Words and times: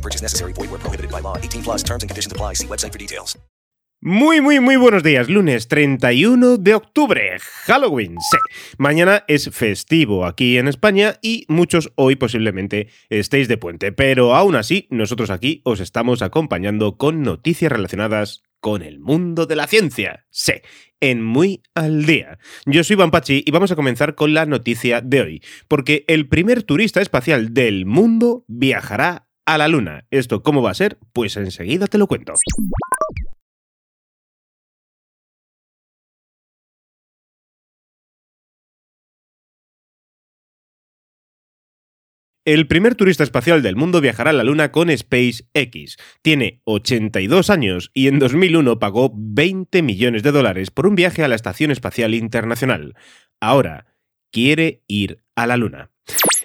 No 0.00 0.02
purchase 0.02 0.22
necessary. 0.22 0.54
Void 0.54 0.70
where 0.70 0.80
prohibited 0.80 1.10
by 1.10 1.20
law. 1.20 1.36
18 1.36 1.62
plus 1.62 1.82
terms 1.82 2.02
and 2.02 2.08
conditions 2.08 2.32
apply. 2.32 2.54
See 2.54 2.66
website 2.66 2.92
for 2.92 2.98
details. 2.98 3.38
Muy, 4.02 4.40
muy, 4.40 4.60
muy 4.60 4.76
buenos 4.76 5.02
días. 5.02 5.28
Lunes 5.28 5.68
31 5.68 6.56
de 6.56 6.74
octubre. 6.74 7.36
Halloween. 7.66 8.16
Sí. 8.18 8.38
Mañana 8.78 9.24
es 9.28 9.50
festivo 9.50 10.24
aquí 10.24 10.56
en 10.56 10.68
España 10.68 11.18
y 11.20 11.44
muchos 11.48 11.92
hoy 11.96 12.16
posiblemente 12.16 12.88
estéis 13.10 13.46
de 13.46 13.58
puente. 13.58 13.92
Pero 13.92 14.34
aún 14.34 14.56
así, 14.56 14.86
nosotros 14.88 15.28
aquí 15.28 15.60
os 15.64 15.80
estamos 15.80 16.22
acompañando 16.22 16.96
con 16.96 17.20
noticias 17.20 17.70
relacionadas 17.70 18.42
con 18.60 18.80
el 18.80 19.00
mundo 19.00 19.44
de 19.44 19.56
la 19.56 19.66
ciencia. 19.66 20.24
Sí, 20.30 20.54
en 21.00 21.22
Muy 21.22 21.62
al 21.74 22.06
Día. 22.06 22.38
Yo 22.64 22.84
soy 22.84 22.94
Iván 22.94 23.10
Pachi 23.10 23.42
y 23.44 23.50
vamos 23.50 23.70
a 23.70 23.76
comenzar 23.76 24.14
con 24.14 24.32
la 24.32 24.46
noticia 24.46 25.02
de 25.02 25.20
hoy, 25.20 25.42
porque 25.68 26.04
el 26.08 26.26
primer 26.26 26.62
turista 26.62 27.02
espacial 27.02 27.52
del 27.52 27.84
mundo 27.84 28.44
viajará 28.48 29.29
a 29.54 29.58
la 29.58 29.68
Luna. 29.68 30.06
¿Esto 30.10 30.42
cómo 30.42 30.62
va 30.62 30.70
a 30.70 30.74
ser? 30.74 30.98
Pues 31.12 31.36
enseguida 31.36 31.86
te 31.86 31.98
lo 31.98 32.06
cuento. 32.06 32.34
El 42.46 42.66
primer 42.66 42.94
turista 42.94 43.22
espacial 43.22 43.62
del 43.62 43.76
mundo 43.76 44.00
viajará 44.00 44.30
a 44.30 44.32
la 44.32 44.44
Luna 44.44 44.72
con 44.72 44.88
SpaceX. 44.96 45.96
Tiene 46.22 46.62
82 46.64 47.50
años 47.50 47.90
y 47.92 48.08
en 48.08 48.18
2001 48.18 48.78
pagó 48.78 49.12
20 49.14 49.82
millones 49.82 50.22
de 50.22 50.32
dólares 50.32 50.70
por 50.70 50.86
un 50.86 50.94
viaje 50.94 51.22
a 51.22 51.28
la 51.28 51.34
Estación 51.34 51.70
Espacial 51.70 52.14
Internacional. 52.14 52.94
Ahora 53.40 53.86
quiere 54.32 54.82
ir 54.86 55.22
a 55.36 55.46
la 55.46 55.56
Luna. 55.56 55.90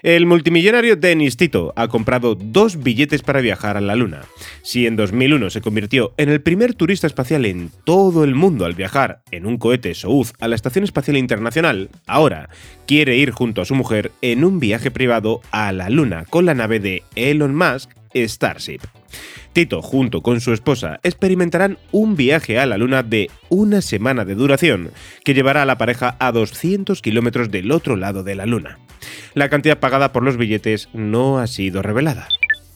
El 0.06 0.28
multimillonario 0.28 0.98
Dennis 0.98 1.36
Tito 1.36 1.74
ha 1.76 1.88
comprado 1.88 2.36
dos 2.36 2.84
billetes 2.84 3.24
para 3.24 3.42
viajar 3.42 3.76
a 3.76 3.82
la 3.82 3.96
Luna. 3.96 4.22
Si 4.62 4.86
en 4.86 4.96
2001 4.96 5.50
se 5.50 5.62
convirtió 5.62 6.14
en 6.18 6.30
el 6.30 6.42
primer 6.42 6.76
turista 6.76 7.08
espacial 7.08 7.44
en 7.44 7.72
todo 7.86 8.24
el 8.24 8.36
mundo 8.36 8.66
al 8.66 8.76
viajar 8.76 9.24
en 9.32 9.48
un 9.48 9.58
cohete 9.58 9.96
Soyuz 9.96 10.34
a 10.40 10.48
la 10.48 10.54
Estación 10.54 10.84
Espacial 10.84 11.18
Internacional, 11.18 11.90
ahora 12.06 12.50
quiere 12.86 13.18
ir 13.18 13.32
junto 13.32 13.64
a 13.64 13.66
su 13.66 13.74
mujer 13.74 14.12
en 14.22 14.46
un 14.46 14.60
viaje 14.60 14.92
privado 14.92 15.42
a 15.50 15.72
la 15.72 15.90
Luna 15.90 16.26
con 16.30 16.46
la 16.46 16.54
nave 16.54 16.80
de 16.80 17.02
Elon 17.16 17.56
Musk 17.56 17.90
Starship. 18.14 18.82
Tito, 19.54 19.82
junto 19.82 20.22
con 20.22 20.40
su 20.40 20.54
esposa, 20.54 21.00
experimentarán 21.02 21.80
un 21.92 22.16
viaje 22.16 22.60
a 22.60 22.68
la 22.68 22.78
Luna 22.78 23.02
de 23.02 23.32
una 23.50 23.82
semana 23.82 24.24
de 24.24 24.36
duración 24.36 24.92
que 25.24 25.34
llevará 25.34 25.64
a 25.64 25.66
la 25.66 25.80
pareja 25.80 26.16
a 26.20 26.32
200 26.32 27.02
kilómetros 27.02 27.50
del 27.50 27.72
otro 27.72 27.96
lado 27.96 28.22
de 28.22 28.36
la 28.36 28.46
Luna. 28.46 28.78
La 29.36 29.50
cantidad 29.50 29.80
pagada 29.80 30.14
por 30.14 30.24
los 30.24 30.38
billetes 30.38 30.88
no 30.94 31.40
ha 31.40 31.48
sido 31.48 31.82
revelada. 31.82 32.30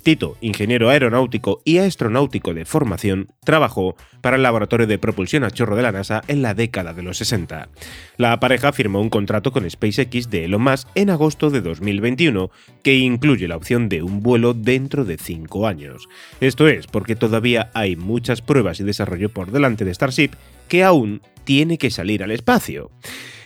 Tito, 0.03 0.35
ingeniero 0.41 0.89
aeronáutico 0.89 1.61
y 1.63 1.77
astronáutico 1.77 2.53
de 2.53 2.65
formación, 2.65 3.29
trabajó 3.45 3.95
para 4.19 4.35
el 4.35 4.43
laboratorio 4.43 4.85
de 4.85 4.97
propulsión 4.97 5.45
a 5.45 5.52
chorro 5.52 5.77
de 5.77 5.83
la 5.83 5.93
NASA 5.93 6.21
en 6.27 6.41
la 6.41 6.53
década 6.53 6.93
de 6.93 7.02
los 7.02 7.17
60. 7.17 7.69
La 8.17 8.39
pareja 8.41 8.73
firmó 8.73 8.99
un 8.99 9.09
contrato 9.09 9.53
con 9.53 9.69
SpaceX 9.69 10.30
de 10.30 10.45
Elon 10.45 10.61
Musk 10.61 10.89
en 10.95 11.09
agosto 11.09 11.49
de 11.49 11.61
2021, 11.61 12.52
que 12.83 12.95
incluye 12.95 13.47
la 13.47 13.55
opción 13.55 13.87
de 13.87 14.03
un 14.03 14.21
vuelo 14.21 14.53
dentro 14.53 15.05
de 15.05 15.17
5 15.17 15.65
años. 15.65 16.09
Esto 16.41 16.67
es 16.67 16.87
porque 16.87 17.15
todavía 17.15 17.71
hay 17.73 17.95
muchas 17.95 18.41
pruebas 18.41 18.81
y 18.81 18.83
desarrollo 18.83 19.30
por 19.30 19.52
delante 19.52 19.86
de 19.86 19.93
Starship 19.93 20.31
que 20.69 20.83
aún 20.83 21.21
tiene 21.43 21.77
que 21.77 21.91
salir 21.91 22.23
al 22.23 22.31
espacio. 22.31 22.91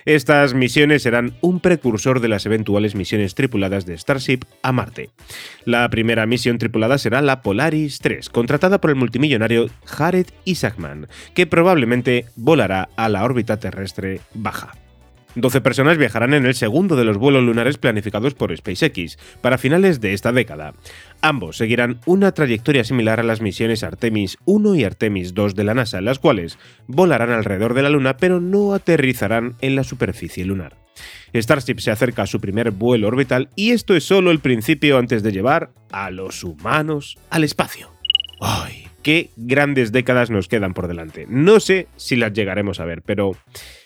Estas 0.06 0.54
misiones 0.54 1.04
serán 1.04 1.34
un 1.40 1.62
precursor 1.62 2.20
de 2.20 2.28
las 2.28 2.46
eventuales 2.46 2.94
misiones 2.94 3.36
tripuladas 3.36 3.86
de 3.86 3.98
Starship 3.98 4.40
a 4.62 4.74
Marte. 4.74 5.12
La 5.64 5.90
primera 5.90 6.26
misión 6.26 6.58
tripulada 6.58 6.98
será 6.98 7.22
la 7.22 7.42
Polaris 7.42 8.00
3, 8.00 8.30
contratada 8.30 8.82
por 8.82 8.90
el 8.90 8.98
multimillonario 8.98 9.70
Jared 9.86 10.28
Isaacman, 10.44 11.08
que 11.34 11.48
probablemente 11.48 12.26
volará 12.36 12.90
a 12.98 13.08
la 13.08 13.24
órbita 13.24 13.58
terrestre 13.58 14.20
baja. 14.34 14.83
12 15.36 15.62
personas 15.62 15.98
viajarán 15.98 16.34
en 16.34 16.46
el 16.46 16.54
segundo 16.54 16.96
de 16.96 17.06
los 17.06 17.18
vuelos 17.18 17.44
lunares 17.44 17.78
planificados 17.78 18.34
por 18.34 18.56
SpaceX 18.56 19.18
para 19.42 19.58
finales 19.58 20.00
de 20.00 20.14
esta 20.14 20.32
década. 20.32 20.74
Ambos 21.22 21.58
seguirán 21.58 22.00
una 22.06 22.34
trayectoria 22.34 22.84
similar 22.84 23.20
a 23.20 23.24
las 23.24 23.42
misiones 23.42 23.84
Artemis 23.84 24.38
1 24.46 24.76
y 24.76 24.84
Artemis 24.84 25.34
2 25.34 25.56
de 25.56 25.64
la 25.64 25.74
NASA, 25.74 26.02
las 26.02 26.20
cuales 26.20 26.58
volarán 26.88 27.32
alrededor 27.32 27.74
de 27.74 27.82
la 27.82 27.90
Luna 27.90 28.18
pero 28.18 28.40
no 28.40 28.74
aterrizarán 28.74 29.56
en 29.62 29.76
la 29.76 29.84
superficie 29.84 30.46
lunar. 30.46 30.78
Starship 31.34 31.80
se 31.80 31.92
acerca 31.92 32.24
a 32.24 32.28
su 32.28 32.40
primer 32.40 32.72
vuelo 32.72 33.08
orbital 33.08 33.50
y 33.56 33.72
esto 33.72 33.96
es 33.96 34.04
solo 34.04 34.32
el 34.32 34.40
principio 34.40 34.98
antes 34.98 35.24
de 35.24 35.32
llevar 35.32 35.72
a 35.92 36.12
los 36.12 36.44
humanos 36.44 37.18
al 37.30 37.44
espacio. 37.44 37.92
¡Ay! 38.40 38.88
¡Qué 39.02 39.32
grandes 39.36 39.92
décadas 39.92 40.30
nos 40.30 40.48
quedan 40.48 40.74
por 40.74 40.88
delante! 40.88 41.26
No 41.28 41.60
sé 41.60 41.88
si 41.98 42.16
las 42.16 42.32
llegaremos 42.32 42.80
a 42.80 42.86
ver, 42.86 43.02
pero 43.02 43.36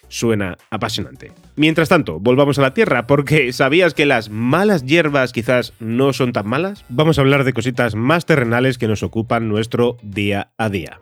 suena 0.08 0.58
apasionante. 0.70 1.32
Mientras 1.56 1.90
tanto, 1.90 2.20
volvamos 2.20 2.60
a 2.60 2.62
la 2.62 2.74
Tierra, 2.74 3.08
porque 3.08 3.52
¿sabías 3.54 3.94
que 3.94 4.06
las 4.06 4.30
malas 4.30 4.86
hierbas 4.86 5.34
quizás 5.34 5.74
no 5.80 6.14
son 6.14 6.34
tan 6.34 6.48
malas? 6.48 6.86
Vamos 6.90 7.18
a 7.18 7.22
hablar 7.22 7.44
de 7.44 7.54
cositas 7.54 7.96
más 7.96 8.26
terrenales 8.26 8.78
que 8.78 8.88
nos 8.88 9.04
ocupan 9.04 9.50
nuestro 9.50 9.98
día 10.02 10.52
a 10.58 10.70
día. 10.70 11.00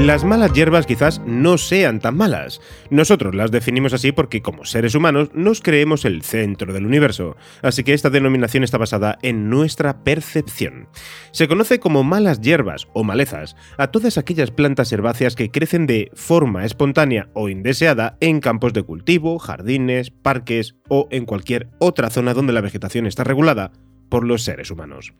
Las 0.00 0.24
malas 0.24 0.54
hierbas 0.54 0.86
quizás 0.86 1.20
no 1.26 1.58
sean 1.58 2.00
tan 2.00 2.16
malas. 2.16 2.62
Nosotros 2.88 3.34
las 3.34 3.50
definimos 3.50 3.92
así 3.92 4.12
porque 4.12 4.40
como 4.40 4.64
seres 4.64 4.94
humanos 4.94 5.28
nos 5.34 5.60
creemos 5.60 6.06
el 6.06 6.22
centro 6.22 6.72
del 6.72 6.86
universo, 6.86 7.36
así 7.60 7.84
que 7.84 7.92
esta 7.92 8.08
denominación 8.08 8.64
está 8.64 8.78
basada 8.78 9.18
en 9.20 9.50
nuestra 9.50 10.02
percepción. 10.02 10.88
Se 11.32 11.48
conoce 11.48 11.80
como 11.80 12.02
malas 12.02 12.40
hierbas 12.40 12.88
o 12.94 13.04
malezas 13.04 13.56
a 13.76 13.88
todas 13.88 14.16
aquellas 14.16 14.50
plantas 14.50 14.90
herbáceas 14.90 15.36
que 15.36 15.50
crecen 15.50 15.86
de 15.86 16.10
forma 16.14 16.64
espontánea 16.64 17.28
o 17.34 17.50
indeseada 17.50 18.16
en 18.20 18.40
campos 18.40 18.72
de 18.72 18.82
cultivo, 18.82 19.38
jardines, 19.38 20.10
parques 20.10 20.76
o 20.88 21.08
en 21.10 21.26
cualquier 21.26 21.68
otra 21.78 22.08
zona 22.08 22.32
donde 22.32 22.54
la 22.54 22.62
vegetación 22.62 23.06
está 23.06 23.22
regulada 23.22 23.70
por 24.10 24.26
los 24.26 24.42
seres 24.42 24.70
humanos. 24.70 25.14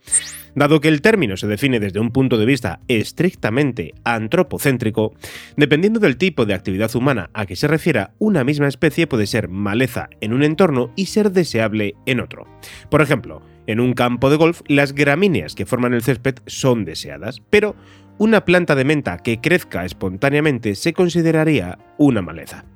Dado 0.54 0.80
que 0.80 0.88
el 0.88 1.00
término 1.00 1.38
se 1.38 1.46
define 1.46 1.80
desde 1.80 2.00
un 2.00 2.10
punto 2.10 2.36
de 2.36 2.44
vista 2.44 2.80
estrictamente 2.88 3.94
antropocéntrico, 4.04 5.14
dependiendo 5.56 6.00
del 6.00 6.18
tipo 6.18 6.44
de 6.44 6.54
actividad 6.54 6.94
humana 6.94 7.30
a 7.32 7.46
que 7.46 7.56
se 7.56 7.68
refiera, 7.68 8.12
una 8.18 8.44
misma 8.44 8.68
especie 8.68 9.06
puede 9.06 9.26
ser 9.26 9.48
maleza 9.48 10.10
en 10.20 10.34
un 10.34 10.42
entorno 10.42 10.92
y 10.96 11.06
ser 11.06 11.32
deseable 11.32 11.94
en 12.04 12.20
otro. 12.20 12.46
Por 12.90 13.00
ejemplo, 13.00 13.42
en 13.66 13.80
un 13.80 13.94
campo 13.94 14.30
de 14.30 14.36
golf, 14.36 14.62
las 14.66 14.94
gramíneas 14.94 15.54
que 15.54 15.66
forman 15.66 15.94
el 15.94 16.02
césped 16.02 16.36
son 16.46 16.84
deseadas, 16.84 17.40
pero 17.50 17.76
una 18.18 18.44
planta 18.44 18.74
de 18.74 18.84
menta 18.84 19.16
que 19.18 19.40
crezca 19.40 19.84
espontáneamente 19.84 20.74
se 20.74 20.92
consideraría 20.92 21.78
una 21.96 22.20
maleza. 22.20 22.66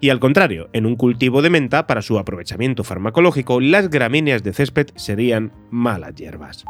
Y 0.00 0.08
al 0.08 0.20
contrario, 0.20 0.70
en 0.72 0.86
un 0.86 0.96
cultivo 0.96 1.42
de 1.42 1.50
menta, 1.50 1.86
para 1.86 2.02
su 2.02 2.18
aprovechamiento 2.18 2.84
farmacológico, 2.84 3.60
las 3.60 3.90
gramíneas 3.90 4.42
de 4.42 4.52
césped 4.52 4.86
serían 4.96 5.52
malas 5.70 6.14
hierbas. 6.14 6.64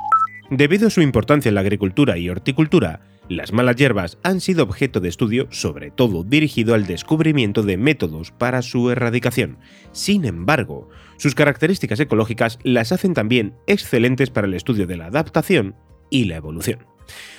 Debido 0.51 0.89
a 0.89 0.91
su 0.91 1.01
importancia 1.01 1.49
en 1.49 1.55
la 1.55 1.61
agricultura 1.61 2.19
y 2.19 2.29
horticultura, 2.29 3.01
las 3.29 3.53
malas 3.53 3.77
hierbas 3.77 4.19
han 4.23 4.41
sido 4.41 4.65
objeto 4.65 5.01
de 5.01 5.09
estudio 5.09 5.47
sobre 5.51 5.91
todo 5.91 6.25
dirigido 6.25 6.75
al 6.75 6.87
descubrimiento 6.87 7.63
de 7.63 7.77
métodos 7.77 8.31
para 8.31 8.63
su 8.63 8.91
erradicación. 8.91 9.59
Sin 9.93 10.25
embargo, 10.25 10.89
sus 11.17 11.35
características 11.35 12.01
ecológicas 12.01 12.59
las 12.63 12.93
hacen 12.93 13.15
también 13.15 13.55
excelentes 13.67 14.31
para 14.31 14.47
el 14.47 14.55
estudio 14.55 14.87
de 14.87 14.97
la 14.97 15.07
adaptación 15.07 15.75
y 16.11 16.25
la 16.25 16.37
evolución. 16.37 16.87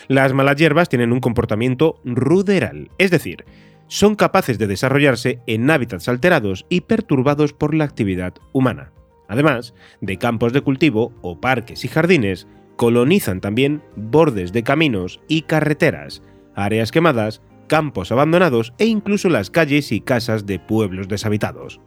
Las 0.07 0.33
malas 0.33 0.55
hierbas 0.55 0.89
tienen 0.89 1.11
un 1.11 1.19
comportamiento 1.19 1.99
ruderal, 2.03 2.89
es 2.97 3.11
decir, 3.11 3.45
son 3.87 4.15
capaces 4.15 4.57
de 4.57 4.67
desarrollarse 4.67 5.39
en 5.47 5.69
hábitats 5.69 6.09
alterados 6.09 6.65
y 6.69 6.81
perturbados 6.81 7.53
por 7.53 7.75
la 7.75 7.85
actividad 7.85 8.33
humana. 8.51 8.91
Además 9.27 9.73
de 10.01 10.17
campos 10.17 10.53
de 10.53 10.61
cultivo 10.61 11.13
o 11.21 11.39
parques 11.39 11.85
y 11.85 11.87
jardines, 11.87 12.47
colonizan 12.75 13.41
también 13.41 13.81
bordes 13.95 14.51
de 14.51 14.63
caminos 14.63 15.21
y 15.27 15.43
carreteras, 15.43 16.21
áreas 16.55 16.91
quemadas, 16.91 17.41
campos 17.67 18.11
abandonados 18.11 18.73
e 18.77 18.85
incluso 18.85 19.29
las 19.29 19.49
calles 19.49 19.91
y 19.91 20.01
casas 20.01 20.45
de 20.45 20.59
pueblos 20.59 21.07
deshabitados. 21.07 21.79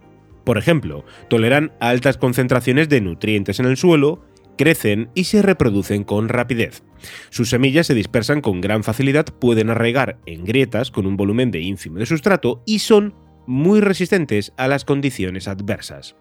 Por 0.44 0.58
ejemplo, 0.58 1.04
toleran 1.28 1.72
altas 1.80 2.16
concentraciones 2.16 2.88
de 2.88 3.00
nutrientes 3.00 3.60
en 3.60 3.66
el 3.66 3.76
suelo, 3.76 4.24
crecen 4.56 5.10
y 5.14 5.24
se 5.24 5.42
reproducen 5.42 6.04
con 6.04 6.28
rapidez. 6.28 6.82
Sus 7.30 7.50
semillas 7.50 7.86
se 7.86 7.94
dispersan 7.94 8.40
con 8.40 8.60
gran 8.60 8.82
facilidad, 8.82 9.26
pueden 9.26 9.70
arraigar 9.70 10.18
en 10.26 10.44
grietas 10.44 10.90
con 10.90 11.06
un 11.06 11.16
volumen 11.16 11.50
de 11.50 11.60
ínfimo 11.60 11.98
de 11.98 12.06
sustrato 12.06 12.62
y 12.66 12.80
son 12.80 13.14
muy 13.48 13.80
resistentes 13.80 14.52
a 14.58 14.68
las 14.68 14.84
condiciones 14.84 15.48
adversas. 15.48 16.16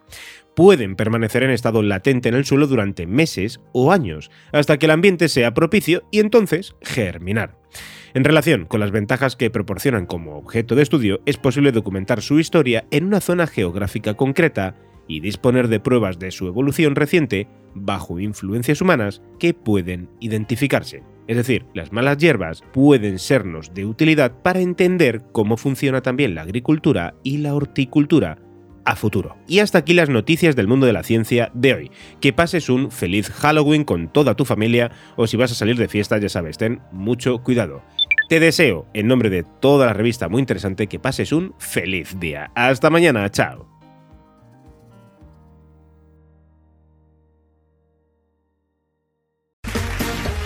Pueden 0.56 0.95
permanecer 0.95 1.44
en 1.44 1.51
estado 1.51 1.83
latente 1.83 2.29
en 2.29 2.35
el 2.35 2.45
suelo 2.45 2.68
durante 2.68 3.06
meses 3.06 3.59
o 3.74 3.91
años, 3.91 4.31
hasta 4.53 4.79
que 4.79 4.85
el 4.85 4.91
ambiente 4.91 5.27
sea 5.27 5.53
propicio 5.53 6.03
y 6.09 6.19
entonces 6.19 6.75
germinar. 6.81 7.59
En 8.13 8.24
relación 8.24 8.65
con 8.65 8.79
las 8.79 8.91
ventajas 8.91 9.35
que 9.35 9.51
proporcionan 9.51 10.06
como 10.06 10.38
objeto 10.38 10.74
de 10.74 10.83
estudio, 10.83 11.19
es 11.25 11.35
posible 11.35 11.74
documentar 11.74 12.21
su 12.21 12.39
historia 12.39 12.85
en 12.91 13.03
una 13.03 13.19
zona 13.19 13.45
geográfica 13.45 14.13
concreta 14.13 14.75
y 15.06 15.19
disponer 15.19 15.68
de 15.68 15.81
pruebas 15.81 16.19
de 16.19 16.31
su 16.31 16.47
evolución 16.47 16.95
reciente 16.95 17.50
bajo 17.75 18.19
influencias 18.19 18.81
humanas 18.81 19.21
que 19.38 19.53
pueden 19.53 20.09
identificarse. 20.21 21.03
Es 21.27 21.38
decir, 21.38 21.65
las 21.74 21.91
malas 21.91 22.18
hierbas 22.18 22.63
pueden 22.74 23.19
sernos 23.19 23.74
de 23.74 23.85
utilidad 23.85 24.31
para 24.41 24.62
entender 24.62 25.24
cómo 25.31 25.57
funciona 25.57 26.01
también 26.01 26.35
la 26.35 26.41
agricultura 26.41 27.15
y 27.24 27.38
la 27.38 27.53
horticultura 27.53 28.38
a 28.85 28.95
futuro. 28.95 29.35
Y 29.47 29.59
hasta 29.59 29.79
aquí 29.79 29.94
las 29.94 30.09
noticias 30.09 30.56
del 30.56 30.69
mundo 30.69 30.85
de 30.85 30.94
la 30.94 31.03
ciencia 31.03 31.51
de 31.53 31.74
hoy. 31.74 31.91
Que 32.21 32.31
pases 32.31 32.69
un 32.69 32.89
feliz 32.89 33.29
Halloween 33.29 33.83
con 33.83 34.07
toda 34.12 34.35
tu 34.35 34.45
familia 34.45 34.91
o 35.18 35.27
si 35.27 35.35
vas 35.35 35.51
a 35.51 35.56
salir 35.56 35.75
de 35.77 35.89
fiesta, 35.89 36.18
ya 36.18 36.29
sabes, 36.29 36.57
ten 36.57 36.81
mucho 36.94 37.39
cuidado. 37.44 37.83
Te 38.29 38.39
deseo, 38.39 38.88
en 38.94 39.07
nombre 39.07 39.29
de 39.29 39.44
toda 39.44 39.85
la 39.85 39.94
revista 39.94 40.29
muy 40.29 40.39
interesante, 40.39 40.88
que 40.88 41.00
pases 41.00 41.33
un 41.33 41.53
feliz 41.59 42.18
día. 42.19 42.51
Hasta 42.56 42.89
mañana, 42.89 43.29
chao. 43.29 43.76